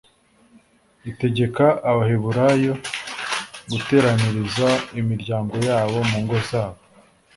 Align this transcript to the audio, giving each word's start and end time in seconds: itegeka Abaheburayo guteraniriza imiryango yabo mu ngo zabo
itegeka 1.11 1.65
Abaheburayo 1.89 2.73
guteraniriza 3.71 4.67
imiryango 4.99 5.53
yabo 5.67 5.97
mu 6.09 6.19
ngo 6.23 6.37
zabo 6.49 6.81